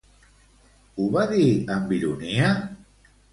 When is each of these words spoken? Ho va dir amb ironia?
Ho 0.97 1.09
va 1.17 1.25
dir 1.33 1.43
amb 1.77 1.93
ironia? 1.99 2.49